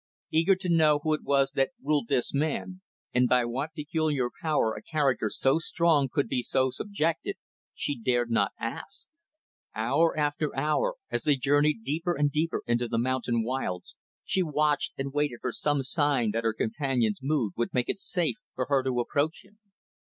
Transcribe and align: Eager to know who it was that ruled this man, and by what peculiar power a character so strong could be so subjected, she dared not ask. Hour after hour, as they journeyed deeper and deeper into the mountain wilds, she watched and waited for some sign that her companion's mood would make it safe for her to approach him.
Eager 0.31 0.55
to 0.55 0.67
know 0.67 0.97
who 1.03 1.13
it 1.13 1.21
was 1.21 1.51
that 1.51 1.73
ruled 1.79 2.07
this 2.07 2.33
man, 2.33 2.81
and 3.13 3.29
by 3.29 3.45
what 3.45 3.75
peculiar 3.75 4.31
power 4.41 4.73
a 4.73 4.81
character 4.81 5.29
so 5.29 5.59
strong 5.59 6.09
could 6.11 6.27
be 6.27 6.41
so 6.41 6.71
subjected, 6.71 7.35
she 7.75 8.01
dared 8.01 8.31
not 8.31 8.51
ask. 8.59 9.05
Hour 9.75 10.17
after 10.17 10.57
hour, 10.57 10.95
as 11.11 11.23
they 11.25 11.35
journeyed 11.35 11.83
deeper 11.83 12.15
and 12.15 12.31
deeper 12.31 12.63
into 12.65 12.87
the 12.87 12.97
mountain 12.97 13.43
wilds, 13.43 13.95
she 14.25 14.41
watched 14.41 14.93
and 14.97 15.13
waited 15.13 15.37
for 15.39 15.51
some 15.51 15.83
sign 15.83 16.31
that 16.31 16.45
her 16.45 16.53
companion's 16.55 17.19
mood 17.21 17.53
would 17.55 17.71
make 17.71 17.87
it 17.87 17.99
safe 17.99 18.37
for 18.55 18.65
her 18.69 18.81
to 18.83 18.99
approach 19.01 19.45
him. 19.45 19.59